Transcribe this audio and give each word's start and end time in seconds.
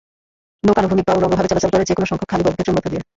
নৌকা 0.65 0.79
আনুভূমিক 0.81 1.05
বা 1.07 1.15
উল্লম্বভাবে 1.17 1.49
চলাচল 1.51 1.71
করে, 1.73 1.87
যে 1.89 1.93
কোনো 1.97 2.07
সংখ্যক 2.11 2.29
খালি 2.31 2.43
বর্গক্ষেত্রের 2.43 2.75
মধ্য 2.77 2.87
দিয়ে। 2.91 3.03